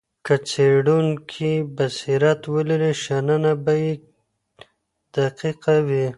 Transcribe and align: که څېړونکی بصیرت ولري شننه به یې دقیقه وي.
که 0.25 0.35
څېړونکی 0.49 1.53
بصیرت 1.75 2.41
ولري 2.53 2.93
شننه 3.03 3.53
به 3.63 3.73
یې 3.83 3.93
دقیقه 5.15 5.75
وي. 5.87 6.07